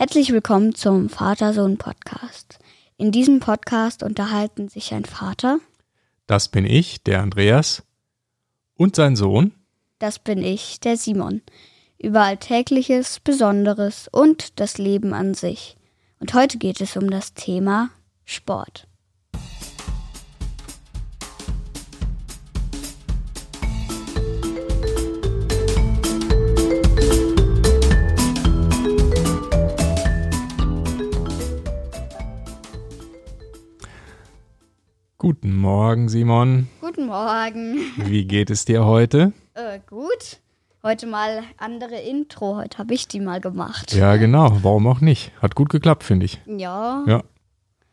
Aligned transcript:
Herzlich 0.00 0.32
willkommen 0.32 0.74
zum 0.74 1.08
Vater-Sohn-Podcast. 1.08 2.60
In 2.98 3.10
diesem 3.10 3.40
Podcast 3.40 4.04
unterhalten 4.04 4.68
sich 4.68 4.94
ein 4.94 5.04
Vater, 5.04 5.58
Das 6.26 6.48
bin 6.48 6.64
ich, 6.64 7.02
der 7.02 7.20
Andreas, 7.22 7.82
und 8.74 8.94
sein 8.94 9.16
Sohn. 9.16 9.52
das 9.98 10.20
bin 10.20 10.42
ich, 10.42 10.78
der 10.80 10.96
Simon, 10.96 11.42
über 11.98 12.22
Alltägliches, 12.22 13.18
Besonderes 13.20 14.06
und 14.12 14.60
das 14.60 14.78
Leben 14.78 15.14
an 15.14 15.34
sich. 15.34 15.76
Und 16.20 16.34
heute 16.34 16.58
geht 16.58 16.80
es 16.80 16.96
um 16.96 17.10
das 17.10 17.34
Thema 17.34 17.90
Sport. 18.24 18.86
Morgen, 35.70 36.08
Simon. 36.08 36.66
Guten 36.80 37.04
Morgen. 37.04 37.76
Wie 37.98 38.24
geht 38.24 38.48
es 38.48 38.64
dir 38.64 38.86
heute? 38.86 39.34
Äh, 39.52 39.80
gut. 39.86 40.40
Heute 40.82 41.06
mal 41.06 41.42
andere 41.58 41.96
Intro. 41.96 42.56
Heute 42.56 42.78
habe 42.78 42.94
ich 42.94 43.06
die 43.06 43.20
mal 43.20 43.38
gemacht. 43.42 43.92
Ja, 43.92 44.16
genau. 44.16 44.60
Warum 44.62 44.86
auch 44.86 45.02
nicht? 45.02 45.30
Hat 45.42 45.54
gut 45.54 45.68
geklappt, 45.68 46.04
finde 46.04 46.24
ich. 46.24 46.40
Ja. 46.46 47.04
Ja, 47.06 47.22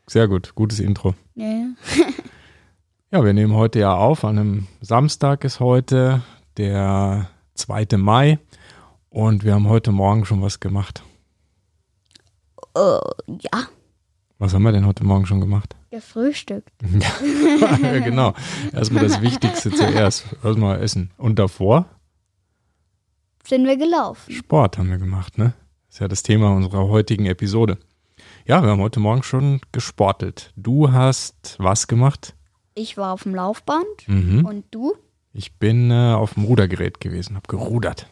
sehr 0.06 0.26
gut. 0.26 0.54
Gutes 0.54 0.80
Intro. 0.80 1.14
Ja. 1.34 1.66
Ja, 3.12 3.22
wir 3.22 3.34
nehmen 3.34 3.52
heute 3.54 3.78
ja 3.78 3.94
auf. 3.94 4.24
An 4.24 4.38
einem 4.38 4.66
Samstag 4.80 5.44
ist 5.44 5.60
heute 5.60 6.22
der 6.56 7.28
2. 7.56 7.98
Mai. 7.98 8.38
Und 9.10 9.44
wir 9.44 9.52
haben 9.54 9.68
heute 9.68 9.92
Morgen 9.92 10.24
schon 10.24 10.40
was 10.40 10.60
gemacht. 10.60 11.02
Äh, 12.74 12.80
ja. 12.80 13.68
Was 14.38 14.52
haben 14.52 14.62
wir 14.62 14.72
denn 14.72 14.86
heute 14.86 15.04
Morgen 15.04 15.24
schon 15.24 15.40
gemacht? 15.40 15.74
Gefrühstückt. 15.90 16.70
ja, 16.98 17.98
genau. 18.00 18.34
Erstmal 18.72 19.04
das 19.04 19.22
Wichtigste 19.22 19.70
zuerst. 19.70 20.26
Erstmal 20.44 20.82
essen. 20.82 21.10
Und 21.16 21.38
davor? 21.38 21.86
Sind 23.46 23.64
wir 23.64 23.76
gelaufen. 23.76 24.32
Sport 24.32 24.76
haben 24.76 24.90
wir 24.90 24.98
gemacht, 24.98 25.38
ne? 25.38 25.54
ist 25.88 26.00
ja 26.00 26.08
das 26.08 26.22
Thema 26.22 26.54
unserer 26.54 26.88
heutigen 26.88 27.24
Episode. 27.24 27.78
Ja, 28.44 28.62
wir 28.62 28.68
haben 28.68 28.82
heute 28.82 29.00
Morgen 29.00 29.22
schon 29.22 29.60
gesportelt. 29.72 30.52
Du 30.54 30.92
hast 30.92 31.56
was 31.58 31.86
gemacht? 31.86 32.34
Ich 32.74 32.98
war 32.98 33.14
auf 33.14 33.22
dem 33.22 33.34
Laufband. 33.34 33.86
Mhm. 34.06 34.44
Und 34.44 34.66
du? 34.70 34.94
Ich 35.32 35.54
bin 35.54 35.90
äh, 35.90 36.12
auf 36.12 36.34
dem 36.34 36.44
Rudergerät 36.44 37.00
gewesen, 37.00 37.36
habe 37.36 37.46
gerudert. 37.48 38.10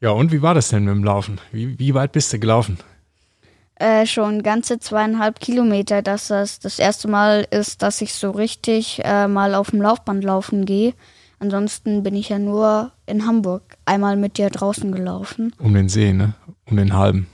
Ja, 0.00 0.10
und 0.10 0.32
wie 0.32 0.42
war 0.42 0.54
das 0.54 0.70
denn 0.70 0.84
mit 0.84 0.94
dem 0.94 1.04
Laufen? 1.04 1.40
Wie, 1.52 1.78
wie 1.78 1.94
weit 1.94 2.10
bist 2.10 2.32
du 2.32 2.40
gelaufen? 2.40 2.78
Äh, 3.82 4.06
schon 4.06 4.42
ganze 4.44 4.78
zweieinhalb 4.78 5.40
Kilometer, 5.40 6.02
dass 6.02 6.28
das 6.28 6.60
das 6.60 6.78
erste 6.78 7.08
Mal 7.08 7.46
ist, 7.50 7.82
dass 7.82 8.00
ich 8.00 8.14
so 8.14 8.30
richtig 8.30 9.00
äh, 9.04 9.26
mal 9.26 9.54
auf 9.56 9.70
dem 9.70 9.82
Laufband 9.82 10.22
laufen 10.22 10.64
gehe. 10.66 10.94
Ansonsten 11.40 12.04
bin 12.04 12.14
ich 12.14 12.28
ja 12.28 12.38
nur 12.38 12.92
in 13.06 13.26
Hamburg 13.26 13.62
einmal 13.84 14.16
mit 14.16 14.38
dir 14.38 14.50
draußen 14.50 14.92
gelaufen. 14.92 15.52
Um 15.58 15.74
den 15.74 15.88
See, 15.88 16.12
ne? 16.12 16.34
Um 16.70 16.76
den 16.76 16.92
halben, 16.94 17.26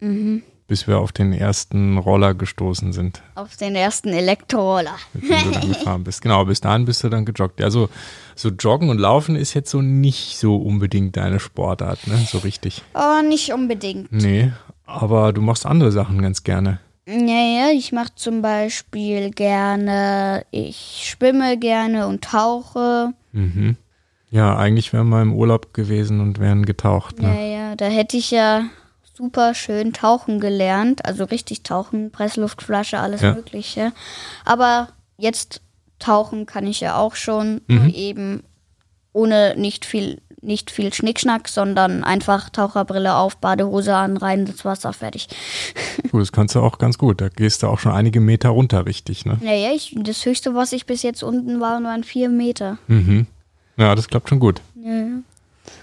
Mhm. 0.00 0.42
bis 0.66 0.88
wir 0.88 0.98
auf 0.98 1.12
den 1.12 1.32
ersten 1.32 1.96
Roller 1.98 2.34
gestoßen 2.34 2.92
sind, 2.92 3.22
Auf 3.36 3.56
den 3.56 3.76
ersten 3.76 4.08
Elektroroller. 4.08 4.96
mit 5.12 5.30
dem 5.30 5.44
du 5.44 5.50
dann 5.52 5.68
gefahren 5.68 6.02
bist. 6.02 6.20
Genau, 6.22 6.44
bis 6.44 6.60
dahin 6.60 6.84
bist 6.84 7.04
du 7.04 7.08
dann 7.10 7.24
gejoggt. 7.24 7.62
Also 7.62 7.88
so 8.34 8.48
Joggen 8.48 8.88
und 8.90 8.98
Laufen 8.98 9.36
ist 9.36 9.54
jetzt 9.54 9.70
so 9.70 9.80
nicht 9.80 10.36
so 10.38 10.56
unbedingt 10.56 11.16
deine 11.16 11.38
Sportart, 11.38 12.04
ne? 12.08 12.16
So 12.28 12.38
richtig. 12.38 12.82
Aber 12.94 13.22
nicht 13.22 13.52
unbedingt. 13.52 14.10
Nee, 14.10 14.50
aber 14.92 15.32
du 15.32 15.40
machst 15.40 15.66
andere 15.66 15.92
Sachen 15.92 16.20
ganz 16.22 16.44
gerne. 16.44 16.78
Naja, 17.06 17.70
ich 17.74 17.90
mache 17.92 18.14
zum 18.14 18.42
Beispiel 18.42 19.30
gerne, 19.30 20.44
ich 20.50 21.02
schwimme 21.04 21.58
gerne 21.58 22.06
und 22.06 22.22
tauche. 22.22 23.12
Mhm. 23.32 23.76
Ja, 24.30 24.56
eigentlich 24.56 24.92
wären 24.92 25.08
wir 25.08 25.20
im 25.20 25.34
Urlaub 25.34 25.74
gewesen 25.74 26.20
und 26.20 26.38
wären 26.38 26.64
getaucht. 26.64 27.20
Ne? 27.20 27.28
Naja, 27.28 27.76
da 27.76 27.86
hätte 27.86 28.16
ich 28.16 28.30
ja 28.30 28.64
super 29.14 29.52
schön 29.54 29.92
tauchen 29.92 30.40
gelernt. 30.40 31.04
Also 31.04 31.24
richtig 31.24 31.64
tauchen, 31.64 32.10
Pressluftflasche, 32.12 32.98
alles 32.98 33.20
Ja. 33.20 33.34
Mögliche. 33.34 33.92
Aber 34.44 34.88
jetzt 35.18 35.60
tauchen 35.98 36.46
kann 36.46 36.66
ich 36.66 36.80
ja 36.80 36.96
auch 36.96 37.14
schon, 37.14 37.60
Mhm. 37.66 37.88
eben 37.90 38.42
ohne 39.12 39.54
nicht 39.58 39.84
viel, 39.84 40.22
nicht 40.42 40.70
viel 40.70 40.92
Schnickschnack, 40.92 41.48
sondern 41.48 42.04
einfach 42.04 42.50
Taucherbrille 42.50 43.14
auf, 43.14 43.36
Badehose 43.36 43.94
an, 43.94 44.16
rein 44.16 44.46
ins 44.46 44.64
Wasser, 44.64 44.92
fertig. 44.92 45.28
Gut, 46.10 46.20
das 46.20 46.32
kannst 46.32 46.54
du 46.54 46.60
auch 46.60 46.78
ganz 46.78 46.98
gut. 46.98 47.20
Da 47.20 47.28
gehst 47.28 47.62
du 47.62 47.68
auch 47.68 47.78
schon 47.78 47.92
einige 47.92 48.20
Meter 48.20 48.50
runter, 48.50 48.86
richtig, 48.86 49.24
ne? 49.24 49.38
Naja, 49.40 49.70
ich, 49.74 49.96
das 49.98 50.24
höchste, 50.26 50.54
was 50.54 50.72
ich 50.72 50.86
bis 50.86 51.02
jetzt 51.02 51.22
unten 51.22 51.60
war, 51.60 51.82
waren 51.82 52.04
vier 52.04 52.28
Meter. 52.28 52.78
Mhm. 52.88 53.26
Ja, 53.76 53.94
das 53.94 54.08
klappt 54.08 54.28
schon 54.28 54.40
gut. 54.40 54.60
Ja. 54.74 55.22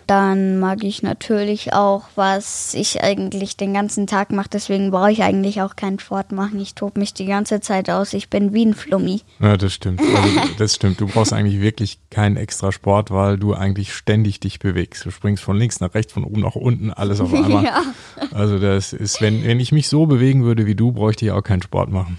Dann 0.07 0.59
mag 0.59 0.83
ich 0.83 1.03
natürlich 1.03 1.73
auch, 1.73 2.05
was 2.15 2.73
ich 2.73 3.03
eigentlich 3.03 3.57
den 3.57 3.73
ganzen 3.73 4.07
Tag 4.07 4.31
mache. 4.31 4.49
Deswegen 4.51 4.89
brauche 4.89 5.11
ich 5.11 5.21
eigentlich 5.21 5.61
auch 5.61 5.75
keinen 5.75 5.99
Sport 5.99 6.31
machen. 6.31 6.59
Ich 6.59 6.73
tobe 6.73 6.99
mich 6.99 7.13
die 7.13 7.27
ganze 7.27 7.61
Zeit 7.61 7.89
aus. 7.89 8.13
Ich 8.13 8.29
bin 8.29 8.53
wie 8.53 8.65
ein 8.65 8.73
Flummi. 8.73 9.21
Ja, 9.39 9.55
das 9.55 9.73
stimmt. 9.73 10.01
Also, 10.01 10.55
das 10.57 10.75
stimmt. 10.75 10.99
Du 10.99 11.07
brauchst 11.07 11.31
eigentlich 11.31 11.61
wirklich 11.61 11.99
keinen 12.09 12.37
extra 12.37 12.71
Sport, 12.71 13.11
weil 13.11 13.37
du 13.37 13.53
eigentlich 13.53 13.93
ständig 13.93 14.39
dich 14.39 14.59
bewegst. 14.59 15.05
Du 15.05 15.11
springst 15.11 15.43
von 15.43 15.57
links 15.57 15.79
nach 15.79 15.93
rechts, 15.93 16.13
von 16.13 16.23
oben 16.23 16.41
nach 16.41 16.55
unten, 16.55 16.91
alles 16.91 17.21
auf 17.21 17.31
einmal. 17.33 17.63
ja. 17.65 17.83
Also 18.31 18.57
das 18.57 18.93
ist, 18.93 19.21
wenn, 19.21 19.43
wenn 19.43 19.59
ich 19.59 19.71
mich 19.71 19.87
so 19.89 20.07
bewegen 20.07 20.43
würde 20.43 20.65
wie 20.65 20.75
du, 20.75 20.91
bräuchte 20.91 21.25
ich 21.25 21.31
auch 21.31 21.43
keinen 21.43 21.61
Sport 21.61 21.91
machen. 21.91 22.17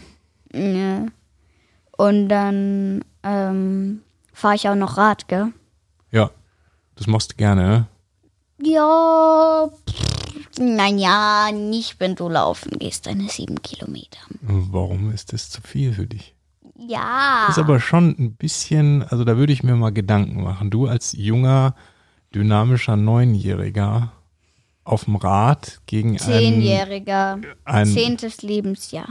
ja. 0.55 1.07
Und 1.97 2.31
dann 2.31 3.05
ähm, 3.23 4.01
fahre 4.33 4.55
ich 4.55 4.69
auch 4.71 4.75
noch 4.75 4.97
Rad, 4.97 5.29
gell? 5.29 5.49
Ja, 6.11 6.31
das 7.01 7.07
machst 7.07 7.33
du 7.33 7.37
gerne, 7.37 7.63
ne? 7.67 7.87
Ja, 8.63 9.71
naja, 10.59 11.51
nicht 11.51 11.99
wenn 11.99 12.15
du 12.15 12.29
laufen 12.29 12.79
gehst, 12.79 13.07
deine 13.07 13.31
sieben 13.31 13.63
Kilometer. 13.63 14.19
Warum 14.43 15.11
ist 15.11 15.33
das 15.33 15.49
zu 15.49 15.63
viel 15.63 15.95
für 15.95 16.07
dich? 16.07 16.35
Ja. 16.77 17.45
Das 17.47 17.57
ist 17.57 17.63
aber 17.63 17.81
schon 17.81 18.15
ein 18.19 18.35
bisschen, 18.35 19.03
also 19.03 19.25
da 19.25 19.39
würde 19.39 19.55
ich 19.55 19.63
mir 19.63 19.77
mal 19.77 19.93
Gedanken 19.93 20.43
machen. 20.43 20.71
Du 20.71 20.89
als 20.89 21.13
junger, 21.13 21.75
dynamischer 22.35 22.97
Neunjähriger 22.97 24.13
auf 24.85 25.05
dem 25.05 25.17
Rad 25.17 25.81
gegen 25.87 26.11
einen, 26.11 26.19
Zehnjähriger, 26.19 27.39
ein 27.65 27.87
zehntes 27.87 28.43
Lebensjahr. 28.43 29.09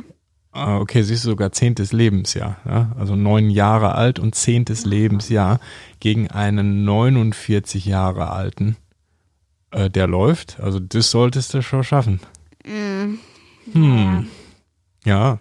Ah, 0.51 0.79
okay, 0.79 1.03
siehst 1.03 1.25
du 1.25 1.29
sogar 1.29 1.51
zehntes 1.51 1.91
Lebensjahr, 1.91 2.57
ja? 2.65 2.91
also 2.97 3.15
neun 3.15 3.51
Jahre 3.51 3.93
alt 3.93 4.17
und 4.17 4.33
zehntes 4.33 4.83
Lebensjahr 4.83 5.59
gegen 5.99 6.29
einen 6.31 6.83
49 6.85 7.85
Jahre 7.85 8.31
alten, 8.31 8.75
äh, 9.71 9.91
der 9.91 10.07
läuft. 10.07 10.59
Also 10.59 10.79
das 10.79 11.11
solltest 11.11 11.53
du 11.53 11.61
schon 11.61 11.83
schaffen. 11.83 12.19
Mm. 12.65 13.19
Hm. 13.73 14.27
Ja, 15.05 15.39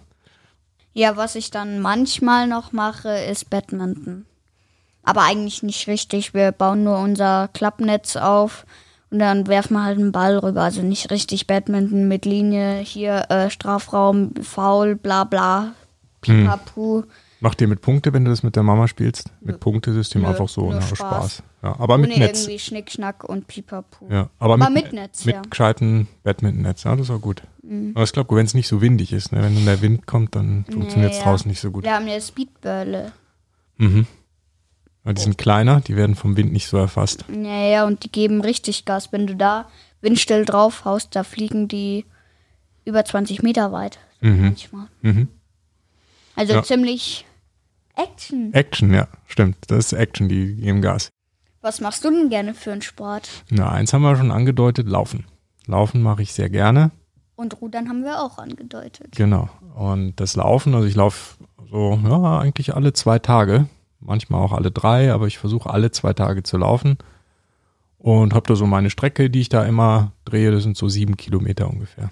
Ja, 0.93 1.17
was 1.17 1.35
ich 1.35 1.49
dann 1.49 1.79
manchmal 1.79 2.47
noch 2.47 2.71
mache, 2.71 3.09
ist 3.09 3.49
Badminton. 3.49 4.25
Aber 5.03 5.23
eigentlich 5.23 5.63
nicht 5.63 5.87
richtig. 5.87 6.33
Wir 6.35 6.51
bauen 6.51 6.83
nur 6.83 6.99
unser 6.99 7.49
Klappnetz 7.53 8.15
auf 8.15 8.65
und 9.11 9.19
dann 9.19 9.47
werfen 9.47 9.73
wir 9.73 9.83
halt 9.83 9.97
einen 9.97 10.11
Ball 10.11 10.37
rüber. 10.37 10.61
Also 10.61 10.81
nicht 10.81 11.11
richtig 11.11 11.47
Badminton 11.47 12.07
mit 12.07 12.25
Linie, 12.25 12.77
hier 12.79 13.29
äh, 13.29 13.49
Strafraum, 13.49 14.33
Foul, 14.41 14.95
bla 14.95 15.23
bla, 15.23 15.73
pipapu. 16.21 17.03
macht 17.39 17.61
ihr 17.61 17.67
mit 17.67 17.81
Punkte, 17.81 18.13
wenn 18.13 18.25
du 18.25 18.31
das 18.31 18.43
mit 18.43 18.55
der 18.55 18.63
Mama 18.63 18.87
spielst? 18.87 19.31
Mit 19.41 19.59
Punktesystem 19.59 20.21
Nö, 20.21 20.27
einfach 20.27 20.49
so, 20.49 20.71
na, 20.71 20.81
Spaß. 20.81 20.97
Spaß. 20.97 21.43
Ja, 21.61 21.75
aber 21.79 21.97
mit 21.97 22.11
Ohne 22.11 22.19
Netz. 22.19 22.41
irgendwie 22.41 22.59
Schnickschnack 22.59 23.23
und 23.23 23.47
pipapu. 23.47 24.05
Ja, 24.09 24.29
aber, 24.39 24.53
Aber 24.53 24.69
mit, 24.69 24.85
mit 24.85 24.93
Netz, 24.93 25.25
mit 25.25 25.35
ja. 25.35 25.41
Mhm. 25.41 25.49
gescheiten 25.49 26.07
Badminton-Netz, 26.23 26.83
ja, 26.83 26.95
das 26.95 27.09
ist 27.09 27.11
auch 27.11 27.21
gut. 27.21 27.43
Aber 27.93 28.03
ich 28.03 28.13
glaube, 28.13 28.35
wenn 28.35 28.45
es 28.45 28.53
nicht 28.53 28.67
so 28.67 28.81
windig 28.81 29.13
ist, 29.13 29.31
ne? 29.31 29.43
wenn 29.43 29.53
dann 29.53 29.65
der 29.65 29.81
Wind 29.81 30.07
kommt, 30.07 30.35
dann 30.35 30.65
funktioniert 30.71 31.11
es 31.11 31.19
ja. 31.19 31.25
draußen 31.25 31.47
nicht 31.47 31.59
so 31.59 31.69
gut. 31.69 31.83
Wir 31.83 31.93
haben 31.93 32.07
ja 32.07 32.19
Speedbälle. 32.19 33.11
Mhm. 33.77 34.07
Ja, 35.05 35.13
die 35.13 35.21
sind 35.21 35.37
kleiner, 35.37 35.79
die 35.81 35.95
werden 35.95 36.15
vom 36.15 36.35
Wind 36.37 36.51
nicht 36.51 36.67
so 36.67 36.77
erfasst. 36.77 37.25
Naja, 37.29 37.85
und 37.85 38.03
die 38.03 38.11
geben 38.11 38.41
richtig 38.41 38.85
Gas. 38.85 39.11
Wenn 39.11 39.27
du 39.27 39.35
da 39.35 39.69
windstill 40.01 40.45
drauf 40.45 40.85
haust, 40.85 41.15
da 41.15 41.23
fliegen 41.23 41.67
die 41.67 42.05
über 42.85 43.03
20 43.05 43.41
Meter 43.41 43.71
weit. 43.71 43.99
Mhm. 44.21 44.41
Manchmal. 44.43 44.87
Mhm. 45.01 45.27
Also 46.35 46.53
Ja. 46.53 46.63
ziemlich 46.63 47.25
Action. 47.95 48.53
Action, 48.53 48.93
ja, 48.93 49.07
stimmt. 49.27 49.57
Das 49.67 49.85
ist 49.85 49.93
Action, 49.93 50.29
die 50.29 50.55
geben 50.55 50.81
Gas. 50.81 51.09
Was 51.61 51.81
machst 51.81 52.05
du 52.05 52.09
denn 52.09 52.29
gerne 52.29 52.53
für 52.53 52.71
einen 52.71 52.81
Sport? 52.81 53.29
Na, 53.49 53.69
eins 53.71 53.91
haben 53.91 54.01
wir 54.03 54.15
schon 54.15 54.31
angedeutet, 54.31 54.87
Laufen. 54.87 55.25
Laufen 55.65 56.01
mache 56.01 56.21
ich 56.21 56.33
sehr 56.33 56.49
gerne, 56.49 56.91
Und 57.35 57.61
Rudern 57.61 57.89
haben 57.89 58.03
wir 58.03 58.21
auch 58.21 58.37
angedeutet. 58.37 59.15
genau. 59.15 59.49
Und 59.75 60.19
das 60.19 60.35
Laufen, 60.35 60.73
also 60.75 60.87
ich 60.87 60.95
laufe 60.95 61.35
so, 61.69 61.99
ja, 62.03 62.39
eigentlich 62.39 62.73
alle 62.75 62.93
zwei 62.93 63.19
Tage. 63.19 63.67
Manchmal 63.99 64.41
auch 64.41 64.53
alle 64.53 64.71
drei, 64.71 65.11
aber 65.11 65.27
ich 65.27 65.37
versuche 65.37 65.69
alle 65.69 65.91
zwei 65.91 66.13
Tage 66.13 66.43
zu 66.43 66.57
laufen. 66.57 66.97
Und 67.97 68.33
habe 68.33 68.47
da 68.47 68.55
so 68.55 68.65
meine 68.65 68.89
Strecke, 68.89 69.29
die 69.29 69.41
ich 69.41 69.49
da 69.49 69.65
immer 69.65 70.13
drehe, 70.23 70.51
das 70.51 70.63
sind 70.63 70.77
so 70.77 70.87
sieben 70.87 71.17
Kilometer 71.17 71.69
ungefähr. 71.69 72.11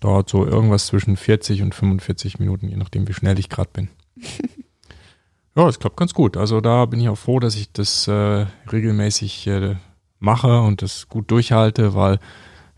dauert 0.00 0.28
so 0.28 0.44
irgendwas 0.44 0.86
zwischen 0.86 1.16
40 1.16 1.62
und 1.62 1.74
45 1.74 2.38
Minuten, 2.38 2.68
je 2.68 2.76
nachdem, 2.76 3.08
wie 3.08 3.14
schnell 3.14 3.38
ich 3.38 3.48
gerade 3.48 3.70
bin. 3.72 3.88
ja, 5.56 5.66
es 5.66 5.78
klappt 5.78 5.96
ganz 5.96 6.12
gut. 6.12 6.36
Also 6.36 6.60
da 6.60 6.84
bin 6.84 7.00
ich 7.00 7.08
auch 7.08 7.16
froh, 7.16 7.40
dass 7.40 7.56
ich 7.56 7.72
das 7.72 8.06
äh, 8.06 8.46
regelmäßig 8.70 9.46
äh, 9.46 9.76
mache 10.18 10.60
und 10.60 10.82
das 10.82 11.08
gut 11.08 11.30
durchhalte, 11.30 11.94
weil 11.94 12.18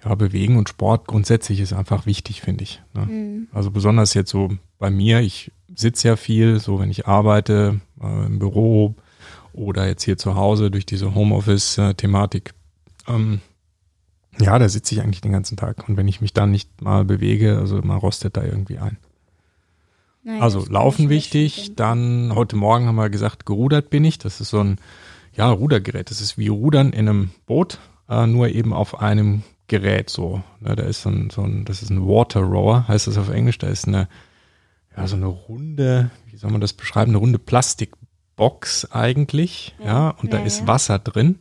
ja, 0.05 0.15
Bewegen 0.15 0.57
und 0.57 0.69
Sport 0.69 1.07
grundsätzlich 1.09 1.61
ist 1.61 1.73
einfach 1.73 2.07
wichtig, 2.07 2.41
finde 2.41 2.65
ich. 2.65 2.81
Ne? 2.95 3.07
Mhm. 3.07 3.49
Also 3.53 3.71
besonders 3.71 4.15
jetzt 4.15 4.31
so 4.31 4.51
bei 4.79 4.91
mir, 4.91 5.21
ich 5.21 5.51
sitze 5.75 6.09
ja 6.09 6.17
viel, 6.17 6.61
so 6.61 6.79
wenn 6.81 6.91
ich 6.91 7.07
arbeite 7.07 7.81
äh, 8.01 8.27
im 8.27 8.39
Büro 8.39 8.95
oder 9.53 9.87
jetzt 9.87 10.05
hier 10.05 10.19
zu 10.19 10.35
Hause 10.35 10.71
durch 10.71 10.87
diese 10.87 11.15
Homeoffice-Thematik. 11.15 12.55
Ähm, 13.07 13.41
ja, 14.41 14.59
da 14.59 14.69
sitze 14.69 14.95
ich 14.95 15.01
eigentlich 15.01 15.21
den 15.21 15.33
ganzen 15.33 15.57
Tag. 15.57 15.89
Und 15.89 15.97
wenn 15.97 16.09
ich 16.09 16.21
mich 16.21 16.33
dann 16.33 16.51
nicht 16.51 16.81
mal 16.81 17.05
bewege, 17.05 17.59
also 17.59 17.81
man 17.83 17.99
rostet 17.99 18.37
da 18.37 18.45
irgendwie 18.45 18.79
ein. 18.79 18.99
Naja, 20.23 20.43
also 20.43 20.65
Laufen 20.69 21.09
wichtig. 21.09 21.75
Dann 21.77 22.33
heute 22.35 22.57
Morgen 22.57 22.87
haben 22.87 22.97
wir 22.97 23.11
gesagt, 23.11 23.47
gerudert 23.47 23.91
bin 23.91 24.05
ich. 24.05 24.19
Das 24.19 24.41
ist 24.41 24.51
so 24.51 24.61
ein 24.61 24.79
ja, 25.35 25.51
Rudergerät. 25.51 26.11
Das 26.11 26.21
ist 26.21 26.39
wie 26.39 26.49
Rudern 26.49 26.93
in 26.93 27.09
einem 27.09 27.31
Boot, 27.47 27.79
äh, 28.09 28.27
nur 28.27 28.49
eben 28.49 28.73
auf 28.73 29.01
einem 29.01 29.43
Gerät 29.69 30.11
so. 30.11 30.43
Ne, 30.61 30.75
da 30.77 30.85
ist 30.85 31.03
so 31.03 31.11
ein, 31.11 31.31
so 31.31 31.43
ein, 31.43 31.65
das 31.65 31.83
ist 31.83 31.91
ein 31.91 32.07
Water 32.07 32.41
Rower, 32.41 32.87
heißt 32.89 33.07
das 33.07 33.19
auf 33.19 33.29
Englisch. 33.31 33.59
Da 33.59 33.69
ist 33.69 33.87
eine, 33.87 34.09
ja, 34.99 35.07
so 35.09 35.17
eine 35.17 35.27
runde, 35.27 36.11
wie 36.31 36.37
soll 36.37 36.51
man 36.51 36.61
das 36.61 36.73
beschreiben, 36.73 37.13
eine 37.13 37.19
runde 37.19 37.39
Plastikbox 37.39 38.91
eigentlich, 38.93 39.75
ja, 39.79 39.87
ja 39.87 40.11
und 40.11 40.33
ja, 40.33 40.39
da 40.39 40.45
ist 40.45 40.67
Wasser 40.67 40.99
drin 40.99 41.39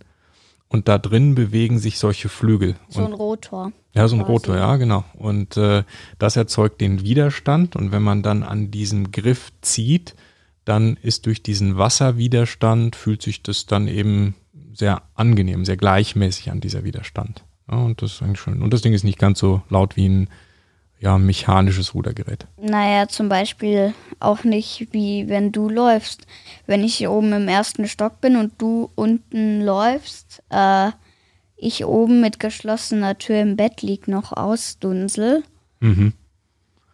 und 0.69 0.87
da 0.87 0.97
drin 0.97 1.35
bewegen 1.35 1.79
sich 1.79 1.99
solche 1.99 2.29
Flügel. 2.29 2.75
So 2.89 3.05
ein 3.05 3.13
Rotor. 3.13 3.71
Ja, 3.93 4.07
so 4.07 4.15
ein 4.15 4.21
quasi. 4.21 4.31
Rotor, 4.31 4.55
ja, 4.57 4.75
genau. 4.75 5.03
Und 5.13 5.57
äh, 5.57 5.83
das 6.19 6.35
erzeugt 6.35 6.81
den 6.81 7.01
Widerstand 7.01 7.75
und 7.75 7.91
wenn 7.91 8.03
man 8.03 8.23
dann 8.23 8.43
an 8.43 8.71
diesem 8.71 9.11
Griff 9.11 9.51
zieht, 9.61 10.15
dann 10.65 10.97
ist 11.01 11.25
durch 11.25 11.41
diesen 11.41 11.77
Wasserwiderstand, 11.77 12.95
fühlt 12.95 13.21
sich 13.21 13.41
das 13.41 13.65
dann 13.65 13.87
eben 13.87 14.35
sehr 14.73 15.01
angenehm, 15.15 15.65
sehr 15.65 15.77
gleichmäßig 15.77 16.51
an 16.51 16.59
dieser 16.59 16.83
Widerstand. 16.83 17.43
Ja, 17.71 17.77
und 17.77 18.01
das 18.01 18.13
ist 18.13 18.21
eigentlich 18.21 18.39
schön. 18.39 18.61
Und 18.61 18.73
das 18.73 18.81
Ding 18.81 18.93
ist 18.93 19.03
nicht 19.03 19.19
ganz 19.19 19.39
so 19.39 19.61
laut 19.69 19.95
wie 19.95 20.07
ein 20.07 20.29
ja, 20.99 21.17
mechanisches 21.17 21.93
Rudergerät. 21.93 22.47
Naja, 22.59 23.07
zum 23.07 23.29
Beispiel 23.29 23.93
auch 24.19 24.43
nicht 24.43 24.87
wie 24.91 25.29
wenn 25.29 25.51
du 25.51 25.69
läufst. 25.69 26.25
Wenn 26.65 26.83
ich 26.83 27.07
oben 27.07 27.33
im 27.33 27.47
ersten 27.47 27.87
Stock 27.87 28.19
bin 28.19 28.35
und 28.35 28.53
du 28.57 28.89
unten 28.95 29.61
läufst, 29.61 30.41
äh, 30.49 30.91
ich 31.55 31.85
oben 31.85 32.21
mit 32.21 32.39
geschlossener 32.39 33.17
Tür 33.17 33.41
im 33.41 33.55
Bett 33.55 33.81
lieg 33.81 34.07
noch 34.07 34.31
ausdunsel. 34.31 35.43
Mhm. 35.79 36.13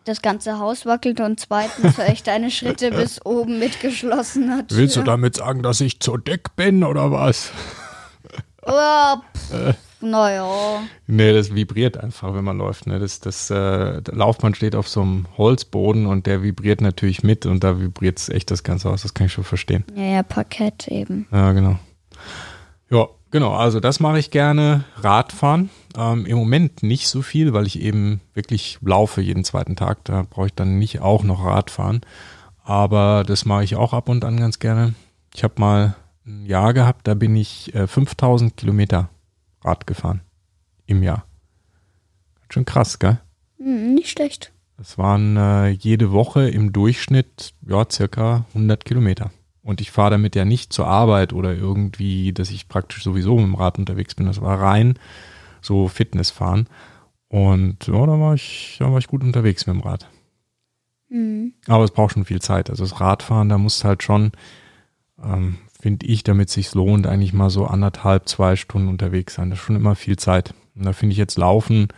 Das 0.05 0.21
ganze 0.21 0.59
Haus 0.59 0.85
wackelt 0.85 1.21
und 1.21 1.39
zweitens 1.39 1.97
höre 1.97 2.09
ich 2.11 2.23
deine 2.23 2.51
Schritte 2.51 2.91
bis 2.95 3.25
oben 3.25 3.59
mit 3.59 3.79
geschlossener 3.79 4.67
Tür. 4.67 4.77
Willst 4.77 4.97
du 4.97 5.03
damit 5.03 5.37
sagen, 5.37 5.63
dass 5.63 5.79
ich 5.79 6.01
zu 6.01 6.17
dick 6.17 6.55
bin 6.57 6.83
oder 6.83 7.11
was? 7.11 7.51
Oh, 8.65 9.15
pff, 9.35 9.75
naja. 10.03 10.83
Nee, 11.07 11.33
das 11.33 11.55
vibriert 11.55 11.97
einfach, 11.97 12.33
wenn 12.33 12.43
man 12.43 12.57
läuft. 12.57 12.87
Ne? 12.87 12.99
Das, 12.99 13.19
das 13.19 13.49
äh, 13.49 14.01
der 14.01 14.15
Laufband 14.15 14.57
steht 14.57 14.75
auf 14.75 14.87
so 14.87 15.01
einem 15.01 15.25
Holzboden 15.37 16.05
und 16.05 16.27
der 16.27 16.43
vibriert 16.43 16.81
natürlich 16.81 17.23
mit 17.23 17.45
und 17.45 17.63
da 17.63 17.79
vibriert 17.79 18.19
es 18.19 18.29
echt 18.29 18.51
das 18.51 18.63
Ganze 18.63 18.89
aus. 18.89 19.01
Das 19.01 19.13
kann 19.13 19.27
ich 19.27 19.33
schon 19.33 19.43
verstehen. 19.43 19.83
Ja, 19.95 20.03
ja, 20.03 20.23
Parkett 20.23 20.87
eben. 20.87 21.27
Ja, 21.31 21.51
genau. 21.53 21.79
Ja, 22.89 23.07
genau. 23.31 23.53
Also 23.53 23.79
das 23.79 23.99
mache 23.99 24.19
ich 24.19 24.29
gerne. 24.29 24.83
Radfahren. 24.97 25.69
Ähm, 25.97 26.25
Im 26.25 26.37
Moment 26.37 26.83
nicht 26.83 27.07
so 27.07 27.21
viel, 27.21 27.53
weil 27.53 27.65
ich 27.65 27.79
eben 27.79 28.21
wirklich 28.33 28.79
laufe 28.81 29.21
jeden 29.21 29.43
zweiten 29.43 29.75
Tag. 29.75 30.03
Da 30.05 30.25
brauche 30.29 30.47
ich 30.47 30.53
dann 30.53 30.77
nicht 30.79 31.01
auch 31.01 31.23
noch 31.23 31.45
Radfahren. 31.45 32.01
Aber 32.63 33.23
das 33.25 33.45
mache 33.45 33.63
ich 33.63 33.75
auch 33.75 33.93
ab 33.93 34.09
und 34.09 34.23
an 34.25 34.37
ganz 34.39 34.59
gerne. 34.59 34.93
Ich 35.33 35.43
habe 35.43 35.55
mal 35.57 35.95
ein 36.25 36.45
Jahr 36.45 36.73
gehabt, 36.73 37.07
da 37.07 37.13
bin 37.13 37.35
ich 37.35 37.73
äh, 37.75 37.87
5000 37.87 38.55
Kilometer 38.55 39.09
Rad 39.63 39.87
gefahren 39.87 40.21
im 40.85 41.03
Jahr. 41.03 41.25
Schon 42.49 42.65
krass, 42.65 42.99
gell? 42.99 43.19
Hm, 43.57 43.93
nicht 43.93 44.09
schlecht. 44.09 44.51
Das 44.77 44.97
waren 44.97 45.37
äh, 45.37 45.69
jede 45.69 46.11
Woche 46.11 46.49
im 46.49 46.73
Durchschnitt 46.73 47.53
ja 47.65 47.85
circa 47.89 48.45
100 48.49 48.85
Kilometer. 48.85 49.31
Und 49.61 49.79
ich 49.79 49.91
fahre 49.91 50.11
damit 50.11 50.35
ja 50.35 50.43
nicht 50.43 50.73
zur 50.73 50.87
Arbeit 50.87 51.31
oder 51.31 51.53
irgendwie, 51.53 52.33
dass 52.33 52.51
ich 52.51 52.67
praktisch 52.67 53.03
sowieso 53.03 53.35
mit 53.35 53.45
dem 53.45 53.55
Rad 53.55 53.79
unterwegs 53.79 54.13
bin. 54.13 54.25
Das 54.25 54.41
war 54.41 54.59
rein 54.59 54.99
so 55.61 55.87
Fitnessfahren. 55.87 56.67
Und 57.29 57.87
ja, 57.87 58.05
da 58.05 58.19
war 58.19 58.33
ich, 58.35 58.75
da 58.79 58.91
war 58.91 58.99
ich 58.99 59.07
gut 59.07 59.23
unterwegs 59.23 59.65
mit 59.65 59.75
dem 59.75 59.81
Rad. 59.81 60.09
Mhm. 61.09 61.53
Aber 61.67 61.83
es 61.83 61.91
braucht 61.91 62.13
schon 62.13 62.25
viel 62.25 62.41
Zeit. 62.41 62.69
Also 62.69 62.83
das 62.83 62.99
Radfahren, 62.99 63.49
da 63.49 63.57
muss 63.57 63.83
halt 63.83 64.03
schon 64.03 64.33
ähm, 65.23 65.57
finde 65.83 66.05
ich, 66.05 66.23
damit 66.23 66.47
es 66.47 66.53
sich 66.53 66.73
lohnt, 66.73 67.07
eigentlich 67.07 67.33
mal 67.33 67.49
so 67.49 67.65
anderthalb, 67.65 68.29
zwei 68.29 68.55
Stunden 68.55 68.87
unterwegs 68.87 69.33
sein. 69.33 69.49
Das 69.49 69.59
ist 69.59 69.65
schon 69.65 69.75
immer 69.75 69.95
viel 69.95 70.15
Zeit. 70.15 70.53
Und 70.75 70.85
da 70.85 70.93
finde 70.93 71.11
ich 71.11 71.17
jetzt 71.17 71.37
Laufen 71.37 71.89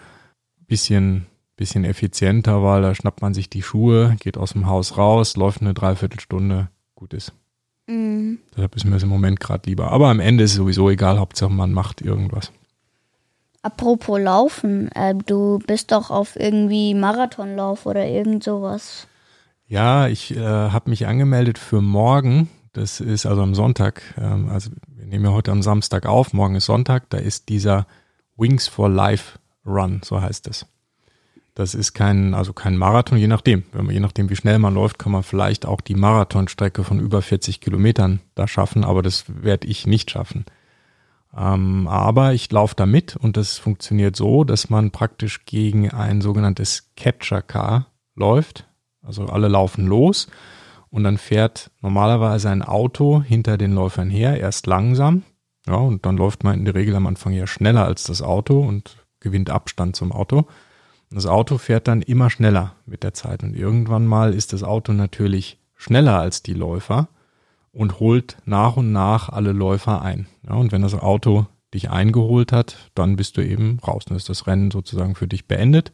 bisschen, 0.66 1.28
bisschen 1.56 1.86
effizienter, 1.86 2.64
weil 2.64 2.82
da 2.82 2.96
schnappt 2.96 3.22
man 3.22 3.36
sich 3.36 3.48
die 3.48 3.62
Schuhe, 3.62 4.16
geht 4.20 4.40
aus 4.40 4.54
dem 4.54 4.66
Haus 4.66 4.98
raus, 4.98 5.38
läuft 5.38 5.62
eine 5.62 5.76
Dreiviertelstunde, 5.76 6.70
gut 6.96 7.14
ist. 7.14 7.32
Mhm. 7.86 8.40
Deshalb 8.56 8.76
ist 8.76 8.86
mir 8.86 8.94
das 8.94 9.04
im 9.04 9.10
Moment 9.10 9.40
gerade 9.40 9.70
lieber. 9.70 9.92
Aber 9.92 10.08
am 10.08 10.20
Ende 10.20 10.46
ist 10.46 10.52
es 10.54 10.58
sowieso 10.58 10.90
egal, 10.90 11.20
Hauptsache 11.20 11.52
man 11.52 11.72
macht 11.72 12.02
irgendwas. 12.02 12.52
Apropos 13.62 14.20
Laufen, 14.20 14.92
äh, 14.94 15.14
du 15.14 15.60
bist 15.60 15.92
doch 15.92 16.10
auf 16.10 16.36
irgendwie 16.36 16.96
Marathonlauf 16.96 17.86
oder 17.86 18.08
irgend 18.08 18.44
sowas. 18.44 19.08
Ja, 19.68 20.08
ich 20.08 20.36
äh, 20.36 20.40
habe 20.40 20.90
mich 20.90 21.06
angemeldet 21.06 21.60
für 21.60 21.82
morgen. 21.82 22.50
Das 22.75 23.00
ist 23.00 23.25
also 23.25 23.42
am 23.42 23.56
Sonntag, 23.56 24.01
ähm, 24.18 24.50
also 24.50 24.69
wir 24.88 25.06
nehmen 25.06 25.24
ja 25.24 25.31
heute 25.31 25.54
am 25.54 25.62
Samstag 25.62 26.06
auf, 26.06 26.33
morgen 26.33 26.56
ist 26.56 26.66
Sonntag, 26.66 27.10
da 27.10 27.18
ist 27.18 27.48
dieser 27.48 27.88
Wings 28.36 28.68
for 28.68 28.89
Life 28.89 29.39
Run, 29.66 30.01
so 30.04 30.22
heißt 30.22 30.45
es. 30.50 30.66
Das 31.54 31.74
ist 31.74 31.94
kein, 31.94 32.33
also 32.33 32.51
kein 32.51 32.75
Marathon, 32.75 33.18
je 33.18 33.27
nachdem. 33.27 33.63
Wenn 33.72 33.86
man, 33.86 33.94
je 33.94 34.01
nachdem, 34.01 34.30
wie 34.30 34.36
schnell 34.36 34.60
man 34.60 34.74
läuft, 34.74 35.00
kann 35.00 35.13
man 35.13 35.24
vielleicht 35.24 35.66
auch 35.66 35.80
die 35.80 35.95
Marathonstrecke 35.95 36.83
von 36.83 37.00
über 37.00 37.22
40 37.22 37.62
Kilometern 37.62 38.19
da 38.36 38.45
schaffen, 38.45 38.83
aber 38.83 39.01
das 39.01 39.24
werde 39.42 39.68
ich 39.68 39.88
nicht 39.88 40.12
schaffen. 40.12 40.44
Ähm, 41.33 41.88
aber 41.88 42.33
ich 42.33 42.51
laufe 42.51 42.75
da 42.75 42.86
mit 42.86 43.16
und 43.16 43.38
das 43.38 43.57
funktioniert 43.57 44.18
so, 44.18 44.44
dass 44.44 44.69
man 44.69 44.92
praktisch 44.92 45.45
gegen 45.45 45.92
ein 45.92 46.19
sogenanntes 46.19 46.92
Catcher 46.98 47.42
Car 47.42 47.86
läuft. 48.15 48.65
Also 49.01 49.27
alle 49.27 49.48
laufen 49.48 49.88
los 49.88 50.27
und 50.96 51.04
dann 51.04 51.18
fährt 51.18 51.72
normalerweise 51.82 52.50
ein 52.50 52.62
Auto 52.62 53.22
hinter 53.22 53.58
den 53.58 53.74
Läufern 53.74 54.10
her, 54.10 54.40
erst 54.40 54.66
langsam, 54.66 55.24
ja, 55.68 55.75
und 55.75 56.06
dann 56.06 56.16
läuft 56.16 56.46
man 56.46 56.58
in 56.58 56.64
der 56.64 56.74
Regel 56.74 56.96
am 56.96 57.06
Anfang 57.06 57.34
ja 57.34 57.48
schneller 57.48 57.84
als 57.84 58.04
das 58.04 58.22
Auto 58.22 58.62
und 58.62 59.06
gewinnt 59.20 59.50
Abstand 59.50 59.98
zum 59.98 60.14
Auto. 60.14 60.46
Das 61.12 61.25
Auto 61.25 61.58
fährt 61.58 61.90
dann 61.90 62.02
immer 62.02 62.30
schneller 62.30 62.78
mit 62.86 63.04
der 63.04 63.14
Zeit 63.14 63.44
und 63.44 63.58
irgendwann 63.58 64.06
mal 64.06 64.34
ist 64.34 64.54
das 64.54 64.64
Auto 64.64 64.94
natürlich 64.94 65.60
schneller 65.75 66.18
als 66.18 66.44
die 66.44 66.54
Läufer 66.54 67.10
und 67.74 68.00
holt 68.00 68.38
nach 68.46 68.78
und 68.78 68.94
nach 68.94 69.28
alle 69.28 69.52
Läufer 69.52 70.02
ein. 70.02 70.28
Ja, 70.48 70.56
und 70.56 70.72
wenn 70.72 70.82
das 70.82 70.94
Auto 70.94 71.46
dich 71.74 71.90
eingeholt 71.90 72.54
hat, 72.54 72.90
dann 72.96 73.18
bist 73.18 73.36
du 73.36 73.42
eben 73.42 73.80
raus. 73.86 74.06
Dann 74.06 74.16
ist 74.16 74.30
das 74.30 74.48
Rennen 74.48 74.72
sozusagen 74.72 75.16
für 75.16 75.28
dich 75.28 75.46
beendet 75.46 75.92